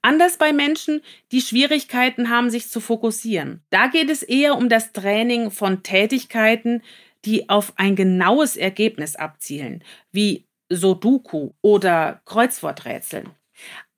Anders 0.02 0.38
bei 0.38 0.52
Menschen, 0.52 1.00
die 1.30 1.40
Schwierigkeiten 1.40 2.30
haben, 2.30 2.50
sich 2.50 2.68
zu 2.68 2.80
fokussieren. 2.80 3.62
Da 3.70 3.86
geht 3.86 4.10
es 4.10 4.24
eher 4.24 4.56
um 4.56 4.68
das 4.68 4.92
Training 4.92 5.52
von 5.52 5.84
Tätigkeiten, 5.84 6.82
die 7.24 7.48
auf 7.48 7.74
ein 7.76 7.94
genaues 7.94 8.56
Ergebnis 8.56 9.14
abzielen, 9.14 9.84
wie 10.10 10.45
Sudoku 10.70 11.50
oder 11.62 12.20
Kreuzworträtseln. 12.24 13.30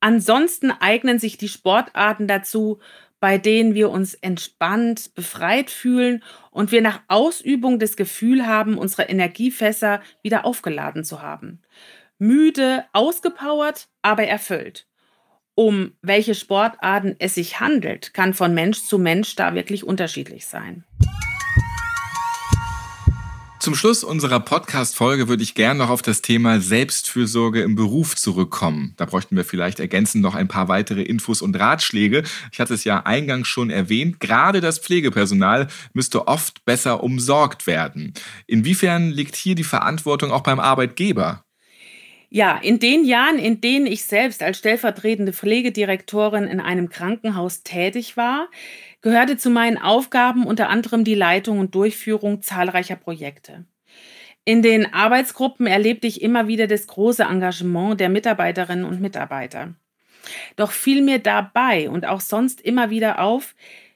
Ansonsten 0.01 0.71
eignen 0.71 1.19
sich 1.19 1.39
die 1.39 1.49
Sportarten 1.49 2.29
dazu, 2.29 2.79
bei 3.21 3.37
denen 3.37 3.75
wir 3.75 3.91
uns 3.91 4.15
entspannt, 4.15 5.13
befreit 5.15 5.71
fühlen 5.71 6.23
und 6.51 6.71
wir 6.71 6.83
nach 6.83 7.01
Ausübung 7.09 7.79
das 7.79 7.97
Gefühl 7.97 8.47
haben, 8.47 8.79
unsere 8.79 9.03
Energiefässer 9.03 10.01
wieder 10.23 10.45
aufgeladen 10.45 11.05
zu 11.05 11.21
haben. 11.23 11.63
müde, 12.21 12.85
ausgepowert, 12.93 13.89
aber 14.03 14.25
erfüllt. 14.25 14.89
Um 15.55 15.93
welche 16.03 16.35
Sportarten 16.35 17.17
es 17.19 17.35
sich 17.35 17.61
handelt, 17.61 18.13
kann 18.15 18.35
von 18.35 18.55
Mensch 18.55 18.83
zu 18.83 18.99
Mensch 18.99 19.37
da 19.37 19.55
wirklich 19.55 19.85
unterschiedlich 19.85 20.47
sein. 20.47 20.85
Zum 23.61 23.75
Schluss 23.75 24.05
unserer 24.05 24.39
Podcast-Folge 24.39 25.27
würde 25.27 25.43
ich 25.43 25.55
gerne 25.55 25.81
noch 25.81 25.91
auf 25.91 26.01
das 26.01 26.23
Thema 26.23 26.61
Selbstfürsorge 26.61 27.61
im 27.63 27.75
Beruf 27.75 28.15
zurückkommen. 28.15 28.95
Da 28.97 29.05
bräuchten 29.05 29.37
wir 29.37 29.45
vielleicht 29.45 29.81
ergänzend 29.81 30.23
noch 30.23 30.37
ein 30.37 30.47
paar 30.47 30.69
weitere 30.69 31.03
Infos 31.03 31.43
und 31.43 31.59
Ratschläge. 31.59 32.23
Ich 32.53 32.61
hatte 32.61 32.75
es 32.75 32.85
ja 32.85 33.05
eingangs 33.05 33.49
schon 33.49 33.71
erwähnt, 33.71 34.21
gerade 34.21 34.61
das 34.61 34.79
Pflegepersonal 34.79 35.67
müsste 35.93 36.29
oft 36.29 36.65
besser 36.67 37.03
umsorgt 37.03 37.67
werden. 37.67 38.15
Inwiefern 38.47 39.11
liegt 39.11 39.35
hier 39.35 39.57
die 39.57 39.65
Verantwortung 39.65 40.31
auch 40.31 40.43
beim 40.43 40.61
Arbeitgeber? 40.61 41.45
Ja, 42.31 42.59
in 42.59 42.79
den 42.79 43.07
Jahren, 43.07 43.39
in 43.39 43.63
denen 43.63 43.87
ich 43.87 44.05
selbst 44.05 44.43
als 44.43 44.59
stellvertretende 44.59 45.33
Pflegedirektorin 45.33 46.45
in 46.45 46.61
einem 46.61 46.91
Krankenhaus 46.91 47.63
tätig 47.63 48.19
war, 48.19 48.51
gehörte 49.01 49.37
zu 49.37 49.51
meinen 49.51 49.79
Aufgaben 49.79 50.47
unter 50.47 50.69
anderem 50.69 51.05
die 51.05 51.15
Leitung 51.15 51.59
und 51.59 51.75
Durchführung 51.75 52.43
zahlreicher 52.43 52.97
Projekte. 52.97 53.65
In 54.45 54.63
den 54.63 54.93
Arbeitsgruppen 54.93 55.67
erlebte 55.67 56.07
ich 56.07 56.23
immer 56.23 56.49
wieder 56.49 56.67
das 56.67 56.87
große 56.87 57.23
Engagement 57.23 58.01
der 58.01 58.09
Mitarbeiterinnen 58.09 58.85
und 58.85 59.01
Mitarbeiter. 59.01 59.75
Doch 60.57 60.73
fiel 60.73 61.03
mir 61.03 61.19
dabei 61.19 61.91
und 61.91 62.07
auch 62.07 62.21
sonst 62.21 62.61
immer 62.61 62.91
wieder 62.91 63.21
auf, 63.21 63.55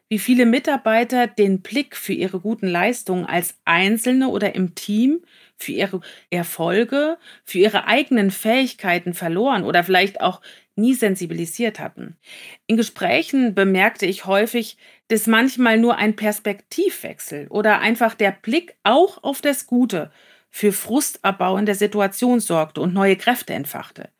wie 0.08 0.18
viele 0.18 0.44
Mitarbeiter 0.44 1.26
den 1.26 1.62
Blick 1.62 1.96
für 1.96 2.12
ihre 2.12 2.38
guten 2.38 2.66
Leistungen 2.66 3.24
als 3.24 3.54
Einzelne 3.64 4.28
oder 4.28 4.54
im 4.54 4.74
Team, 4.74 5.22
für 5.56 5.72
ihre 5.72 6.00
Erfolge, 6.28 7.16
für 7.44 7.58
ihre 7.58 7.86
eigenen 7.86 8.30
Fähigkeiten 8.30 9.14
verloren 9.14 9.64
oder 9.64 9.84
vielleicht 9.84 10.20
auch 10.20 10.42
nie 10.76 10.94
sensibilisiert 10.94 11.78
hatten. 11.78 12.16
In 12.66 12.76
Gesprächen 12.76 13.54
bemerkte 13.54 14.06
ich 14.06 14.24
häufig, 14.24 14.76
dass 15.08 15.26
manchmal 15.26 15.78
nur 15.78 15.96
ein 15.96 16.16
Perspektivwechsel 16.16 17.48
oder 17.48 17.80
einfach 17.80 18.14
der 18.14 18.32
Blick 18.32 18.74
auch 18.82 19.22
auf 19.22 19.40
das 19.40 19.66
Gute 19.66 20.10
für 20.50 20.72
Frustabbau 20.72 21.56
in 21.56 21.66
der 21.66 21.74
Situation 21.74 22.40
sorgte 22.40 22.80
und 22.80 22.94
neue 22.94 23.16
Kräfte 23.16 23.54
entfachte. 23.54 24.10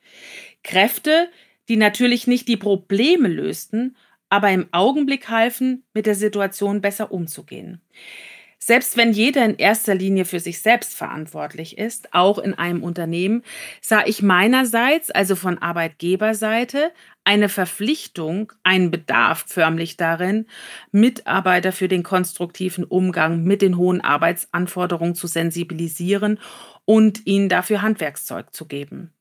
Kräfte, 0.63 1.31
die 1.69 1.77
natürlich 1.77 2.27
nicht 2.27 2.49
die 2.49 2.57
Probleme 2.57 3.29
lösten, 3.29 3.97
aber 4.29 4.51
im 4.51 4.67
Augenblick 4.73 5.29
halfen, 5.29 5.85
mit 5.93 6.07
der 6.07 6.15
Situation 6.15 6.81
besser 6.81 7.13
umzugehen. 7.13 7.83
Selbst 8.65 8.97
wenn 8.97 9.13
jeder 9.13 9.45
in 9.45 9.57
erster 9.57 9.93
Linie 9.93 10.25
für 10.25 10.39
sich 10.39 10.61
selbst 10.61 10.95
verantwortlich 10.95 11.79
ist, 11.79 12.15
auch 12.15 12.39
in 12.39 12.55
einem 12.55 12.85
Unternehmen, 12.85 13.43
sah 13.81 14.05
ich 14.07 14.23
meinerseits, 14.23 15.11
also 15.11 15.35
von 15.35 15.59
Arbeitgeberseite, 15.59 16.93
eine 17.25 17.49
Verpflichtung, 17.49 18.53
einen 18.65 18.91
Bedarf 18.91 19.45
förmlich 19.47 19.97
darin, 19.97 20.47
Mitarbeiter 20.91 21.73
für 21.73 21.89
den 21.89 22.03
konstruktiven 22.03 22.85
Umgang 22.85 23.45
mit 23.45 23.63
den 23.63 23.77
hohen 23.77 24.01
Arbeitsanforderungen 24.01 25.15
zu 25.15 25.27
sensibilisieren 25.27 26.39
und 26.85 27.27
ihnen 27.27 27.49
dafür 27.49 27.81
Handwerkszeug 27.81 28.53
zu 28.53 28.67
geben. 28.67 29.13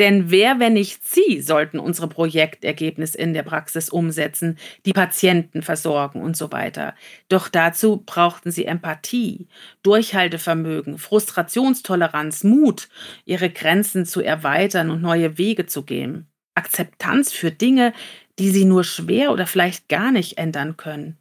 Denn 0.00 0.30
wer, 0.30 0.58
wenn 0.58 0.72
nicht 0.72 1.06
Sie, 1.06 1.40
sollten 1.40 1.78
unsere 1.78 2.08
Projektergebnisse 2.08 3.16
in 3.16 3.32
der 3.32 3.44
Praxis 3.44 3.90
umsetzen, 3.90 4.58
die 4.84 4.92
Patienten 4.92 5.62
versorgen 5.62 6.20
und 6.20 6.36
so 6.36 6.50
weiter. 6.50 6.94
Doch 7.28 7.48
dazu 7.48 8.02
brauchten 8.04 8.50
Sie 8.50 8.64
Empathie, 8.64 9.46
Durchhaltevermögen, 9.84 10.98
Frustrationstoleranz, 10.98 12.42
Mut, 12.42 12.88
Ihre 13.24 13.50
Grenzen 13.50 14.04
zu 14.04 14.20
erweitern 14.20 14.90
und 14.90 15.00
neue 15.00 15.38
Wege 15.38 15.66
zu 15.66 15.84
gehen. 15.84 16.26
Akzeptanz 16.56 17.32
für 17.32 17.50
Dinge, 17.50 17.92
die 18.38 18.50
Sie 18.50 18.64
nur 18.64 18.84
schwer 18.84 19.32
oder 19.32 19.46
vielleicht 19.46 19.88
gar 19.88 20.10
nicht 20.10 20.38
ändern 20.38 20.76
können. 20.76 21.16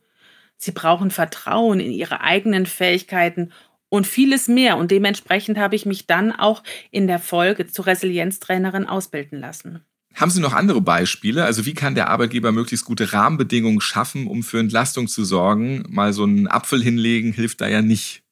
Sie 0.58 0.72
brauchen 0.72 1.12
Vertrauen 1.12 1.80
in 1.80 1.92
Ihre 1.92 2.22
eigenen 2.22 2.66
Fähigkeiten 2.66 3.52
und 3.90 4.08
vieles 4.08 4.48
mehr. 4.48 4.78
Und 4.78 4.92
dementsprechend 4.92 5.58
habe 5.58 5.76
ich 5.76 5.86
mich 5.86 6.08
dann 6.08 6.32
auch 6.32 6.64
in 6.92 7.08
der 7.08 7.20
Folge 7.20 7.68
zur 7.68 7.88
Resilienztrainerin 7.88 8.88
ausbilden 8.88 9.40
lassen. 9.40 9.82
Haben 10.16 10.32
Sie 10.32 10.40
noch 10.40 10.54
andere 10.54 10.80
Beispiele? 10.80 11.44
Also 11.44 11.66
wie 11.66 11.74
kann 11.74 11.94
der 11.94 12.10
Arbeitgeber 12.10 12.54
möglichst 12.54 12.86
gute 12.86 13.12
Rahmenbedingungen 13.12 13.82
schaffen, 13.82 14.28
um 14.28 14.44
für 14.44 14.60
Entlastung 14.60 15.08
zu 15.08 15.26
sorgen? 15.26 15.84
Mal 15.90 16.14
so 16.14 16.24
einen 16.24 16.48
Apfel 16.48 16.82
hinlegen 16.82 17.34
hilft 17.34 17.60
da 17.60 17.68
ja 17.68 17.82
nicht. 17.82 18.25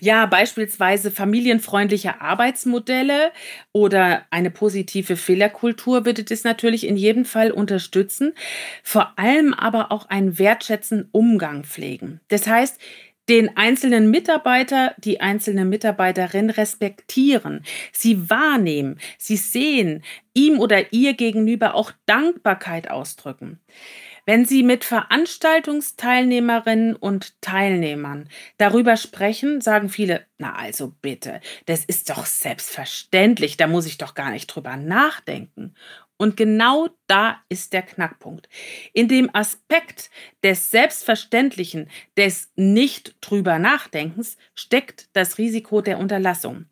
Ja, 0.00 0.26
beispielsweise 0.26 1.10
familienfreundliche 1.10 2.20
Arbeitsmodelle 2.20 3.32
oder 3.72 4.26
eine 4.30 4.50
positive 4.50 5.16
Fehlerkultur 5.16 6.04
würde 6.04 6.24
das 6.24 6.44
natürlich 6.44 6.86
in 6.86 6.96
jedem 6.96 7.24
Fall 7.24 7.50
unterstützen. 7.50 8.34
Vor 8.82 9.12
allem 9.18 9.54
aber 9.54 9.92
auch 9.92 10.08
einen 10.08 10.38
wertschätzenden 10.38 11.08
Umgang 11.12 11.64
pflegen. 11.64 12.20
Das 12.28 12.46
heißt, 12.46 12.78
den 13.28 13.56
einzelnen 13.56 14.10
Mitarbeiter, 14.10 14.94
die 14.98 15.20
einzelne 15.20 15.64
Mitarbeiterin 15.66 16.48
respektieren, 16.50 17.62
sie 17.92 18.30
wahrnehmen, 18.30 18.98
sie 19.18 19.36
sehen, 19.36 20.02
ihm 20.32 20.58
oder 20.58 20.92
ihr 20.92 21.12
gegenüber 21.14 21.74
auch 21.74 21.92
Dankbarkeit 22.06 22.90
ausdrücken. 22.90 23.60
Wenn 24.28 24.44
Sie 24.44 24.62
mit 24.62 24.84
Veranstaltungsteilnehmerinnen 24.84 26.94
und 26.94 27.40
Teilnehmern 27.40 28.28
darüber 28.58 28.98
sprechen, 28.98 29.62
sagen 29.62 29.88
viele, 29.88 30.26
na 30.36 30.54
also 30.54 30.92
bitte, 31.00 31.40
das 31.64 31.86
ist 31.86 32.10
doch 32.10 32.26
selbstverständlich, 32.26 33.56
da 33.56 33.66
muss 33.66 33.86
ich 33.86 33.96
doch 33.96 34.12
gar 34.12 34.30
nicht 34.30 34.48
drüber 34.48 34.76
nachdenken. 34.76 35.74
Und 36.18 36.36
genau 36.36 36.90
da 37.06 37.40
ist 37.48 37.72
der 37.72 37.80
Knackpunkt. 37.80 38.50
In 38.92 39.08
dem 39.08 39.34
Aspekt 39.34 40.10
des 40.44 40.70
Selbstverständlichen, 40.70 41.88
des 42.18 42.52
nicht 42.54 43.16
drüber 43.22 43.58
Nachdenkens, 43.58 44.36
steckt 44.54 45.08
das 45.14 45.38
Risiko 45.38 45.80
der 45.80 45.98
Unterlassung. 45.98 46.66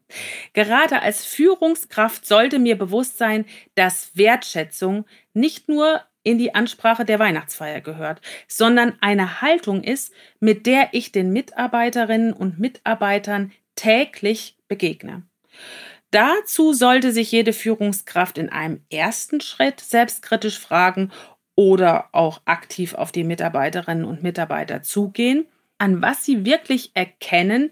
Gerade 0.52 1.00
als 1.00 1.24
Führungskraft 1.24 2.26
sollte 2.26 2.58
mir 2.58 2.76
bewusst 2.76 3.16
sein, 3.16 3.46
dass 3.76 4.14
Wertschätzung 4.14 5.06
nicht 5.32 5.70
nur 5.70 6.02
in 6.26 6.38
die 6.38 6.56
Ansprache 6.56 7.04
der 7.04 7.20
Weihnachtsfeier 7.20 7.80
gehört, 7.80 8.20
sondern 8.48 8.94
eine 9.00 9.40
Haltung 9.42 9.84
ist, 9.84 10.12
mit 10.40 10.66
der 10.66 10.88
ich 10.90 11.12
den 11.12 11.32
Mitarbeiterinnen 11.32 12.32
und 12.32 12.58
Mitarbeitern 12.58 13.52
täglich 13.76 14.58
begegne. 14.66 15.22
Dazu 16.10 16.72
sollte 16.72 17.12
sich 17.12 17.30
jede 17.30 17.52
Führungskraft 17.52 18.38
in 18.38 18.48
einem 18.48 18.80
ersten 18.90 19.40
Schritt 19.40 19.78
selbstkritisch 19.78 20.58
fragen 20.58 21.12
oder 21.54 22.08
auch 22.10 22.40
aktiv 22.44 22.94
auf 22.94 23.12
die 23.12 23.24
Mitarbeiterinnen 23.24 24.04
und 24.04 24.24
Mitarbeiter 24.24 24.82
zugehen, 24.82 25.46
an 25.78 26.02
was 26.02 26.24
sie 26.24 26.44
wirklich 26.44 26.90
erkennen, 26.94 27.70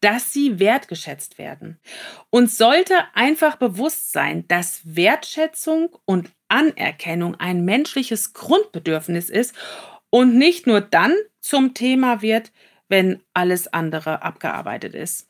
dass 0.00 0.34
sie 0.34 0.58
wertgeschätzt 0.58 1.38
werden. 1.38 1.80
Und 2.28 2.50
sollte 2.50 2.94
einfach 3.14 3.56
bewusst 3.56 4.12
sein, 4.12 4.46
dass 4.48 4.82
Wertschätzung 4.84 5.96
und 6.04 6.30
Anerkennung 6.54 7.34
ein 7.34 7.64
menschliches 7.64 8.32
Grundbedürfnis 8.32 9.28
ist 9.28 9.54
und 10.08 10.38
nicht 10.38 10.66
nur 10.68 10.80
dann 10.80 11.12
zum 11.40 11.74
Thema 11.74 12.22
wird, 12.22 12.52
wenn 12.88 13.20
alles 13.34 13.66
andere 13.66 14.22
abgearbeitet 14.22 14.94
ist. 14.94 15.26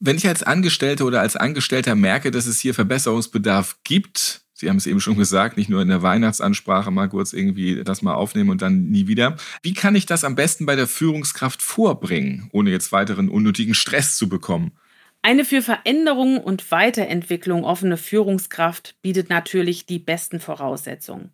Wenn 0.00 0.16
ich 0.16 0.28
als 0.28 0.42
Angestellte 0.42 1.04
oder 1.04 1.22
als 1.22 1.36
Angestellter 1.36 1.94
merke, 1.94 2.30
dass 2.30 2.44
es 2.44 2.60
hier 2.60 2.74
Verbesserungsbedarf 2.74 3.78
gibt, 3.84 4.44
Sie 4.56 4.68
haben 4.68 4.76
es 4.76 4.86
eben 4.86 5.00
schon 5.00 5.16
gesagt, 5.16 5.56
nicht 5.56 5.68
nur 5.68 5.82
in 5.82 5.88
der 5.88 6.02
Weihnachtsansprache 6.02 6.92
mal 6.92 7.08
kurz 7.08 7.32
irgendwie 7.32 7.82
das 7.82 8.02
mal 8.02 8.14
aufnehmen 8.14 8.50
und 8.50 8.62
dann 8.62 8.88
nie 8.88 9.08
wieder. 9.08 9.36
Wie 9.62 9.74
kann 9.74 9.96
ich 9.96 10.06
das 10.06 10.22
am 10.22 10.36
besten 10.36 10.64
bei 10.64 10.76
der 10.76 10.86
Führungskraft 10.86 11.60
vorbringen, 11.60 12.48
ohne 12.52 12.70
jetzt 12.70 12.92
weiteren 12.92 13.28
unnötigen 13.28 13.74
Stress 13.74 14.16
zu 14.16 14.28
bekommen? 14.28 14.72
Eine 15.26 15.46
für 15.46 15.62
Veränderung 15.62 16.36
und 16.36 16.70
Weiterentwicklung 16.70 17.64
offene 17.64 17.96
Führungskraft 17.96 18.96
bietet 19.00 19.30
natürlich 19.30 19.86
die 19.86 19.98
besten 19.98 20.38
Voraussetzungen. 20.38 21.32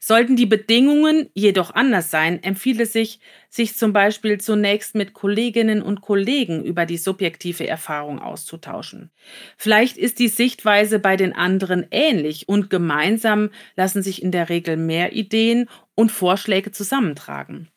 Sollten 0.00 0.36
die 0.36 0.46
Bedingungen 0.46 1.28
jedoch 1.34 1.74
anders 1.74 2.10
sein, 2.10 2.42
empfiehlt 2.42 2.80
es 2.80 2.94
sich, 2.94 3.20
sich 3.50 3.76
zum 3.76 3.92
Beispiel 3.92 4.40
zunächst 4.40 4.94
mit 4.94 5.12
Kolleginnen 5.12 5.82
und 5.82 6.00
Kollegen 6.00 6.64
über 6.64 6.86
die 6.86 6.96
subjektive 6.96 7.68
Erfahrung 7.68 8.20
auszutauschen. 8.20 9.10
Vielleicht 9.58 9.98
ist 9.98 10.18
die 10.18 10.28
Sichtweise 10.28 10.98
bei 10.98 11.18
den 11.18 11.34
anderen 11.34 11.86
ähnlich 11.90 12.48
und 12.48 12.70
gemeinsam 12.70 13.50
lassen 13.76 14.02
sich 14.02 14.22
in 14.22 14.30
der 14.30 14.48
Regel 14.48 14.78
mehr 14.78 15.12
Ideen 15.12 15.68
und 15.94 16.10
Vorschläge 16.10 16.72
zusammentragen. 16.72 17.68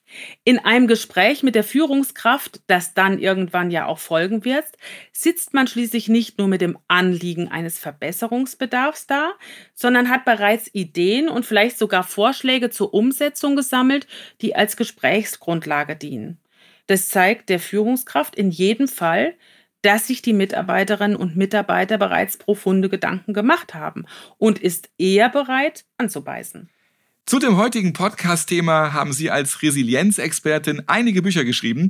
In 0.44 0.60
einem 0.60 0.88
Gespräch 0.88 1.44
mit 1.44 1.56
der 1.56 1.64
Führungskraft, 1.64 2.62
das 2.68 2.94
dann 2.94 3.20
irgendwann 3.20 3.72
ja 3.72 3.86
auch 3.86 4.00
folgen 4.00 4.44
wird, 4.46 4.66
sitzt 5.12 5.54
man 5.54 5.68
schließlich 5.68 6.10
nicht 6.10 6.38
nur 6.38 6.48
mit 6.48 6.62
dem 6.62 6.78
Anliegen 6.88 7.48
eines 7.48 7.80
Verbesserungsbedarfs 7.80 9.08
da, 9.08 9.34
sondern 9.74 10.10
hat 10.10 10.26
bereits 10.26 10.74
Ideen 10.74 11.30
und 11.30 11.46
vielleicht 11.46 11.78
sogar 11.78 12.04
Vorschläge 12.04 12.70
zur 12.70 12.94
Umsetzung 12.94 13.56
gesammelt, 13.56 14.08
die 14.42 14.56
als 14.56 14.78
Gesprächsgrundlage 14.78 15.96
dienen. 15.96 16.40
Das 16.88 17.10
zeigt 17.10 17.50
der 17.50 17.60
Führungskraft 17.60 18.36
in 18.36 18.50
jedem 18.50 18.88
Fall, 18.88 19.36
dass 19.82 20.08
sich 20.08 20.22
die 20.22 20.34
Mitarbeiterinnen 20.34 21.16
und 21.16 21.38
Mitarbeiter 21.38 21.98
bereits 21.98 22.38
profunde 22.38 22.90
Gedanken 22.90 23.34
gemacht 23.34 23.74
haben 23.74 24.06
und 24.38 24.60
ist 24.60 24.90
eher 24.98 25.30
bereit 25.30 25.86
anzubeißen. 25.98 26.70
Zu 27.30 27.38
dem 27.38 27.58
heutigen 27.58 27.94
Podcast-Thema 27.94 28.92
haben 28.92 29.14
Sie 29.14 29.30
als 29.30 29.62
Resilienzexpertin 29.62 30.82
einige 30.88 31.22
Bücher 31.22 31.46
geschrieben. 31.46 31.90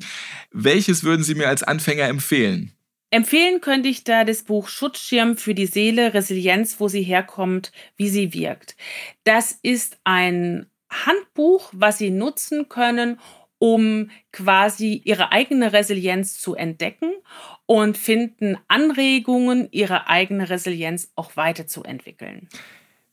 Welches 0.52 1.06
würden 1.06 1.24
Sie 1.24 1.34
mir 1.34 1.48
als 1.48 1.64
Anfänger 1.64 2.10
empfehlen? 2.10 2.74
Empfehlen 3.10 3.62
könnte 3.62 3.88
ich 3.88 4.04
da 4.04 4.26
das 4.26 4.44
Buch 4.44 4.68
Schutzschirm 4.68 5.38
für 5.38 5.56
die 5.56 5.66
Seele, 5.66 6.14
Resilienz, 6.14 6.82
wo 6.82 6.90
sie 6.90 7.04
herkommt, 7.04 7.72
wie 7.96 8.10
sie 8.10 8.34
wirkt. 8.34 8.76
Das 9.24 9.58
ist 9.62 9.98
ein 10.04 10.66
Handbuch, 10.90 11.70
was 11.72 12.00
Sie 12.00 12.10
nutzen 12.10 12.68
können, 12.68 13.18
um 13.60 14.10
quasi 14.34 15.02
Ihre 15.06 15.32
eigene 15.32 15.72
Resilienz 15.72 16.38
zu 16.38 16.56
entdecken 16.56 17.14
und 17.66 17.98
finden 17.98 18.58
Anregungen, 18.68 19.70
Ihre 19.72 20.10
eigene 20.10 20.50
Resilienz 20.50 21.14
auch 21.16 21.38
weiterzuentwickeln. 21.38 22.50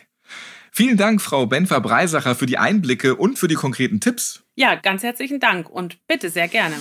Vielen 0.71 0.97
Dank, 0.97 1.21
Frau 1.21 1.47
Benfer-Breisacher, 1.47 2.35
für 2.35 2.45
die 2.45 2.59
Einblicke 2.59 3.15
und 3.15 3.39
für 3.39 3.47
die 3.47 3.55
konkreten 3.55 3.99
Tipps. 3.99 4.43
Ja, 4.55 4.75
ganz 4.75 5.01
herzlichen 5.03 5.39
Dank 5.39 5.67
und 5.69 5.97
bitte 6.07 6.29
sehr 6.29 6.47
gerne. 6.47 6.75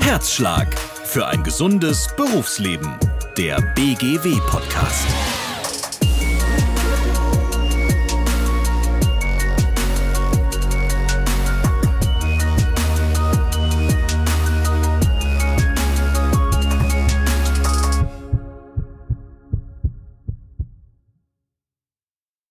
Herzschlag 0.10 0.76
für 1.06 1.28
ein 1.28 1.44
gesundes 1.44 2.08
Berufsleben. 2.18 2.98
Der 3.38 3.62
BGW-Podcast. 3.76 5.06